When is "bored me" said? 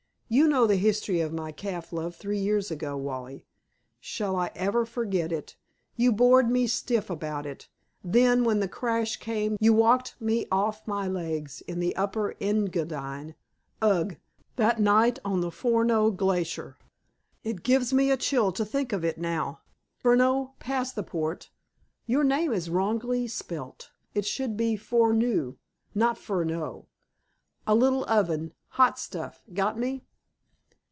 6.13-6.67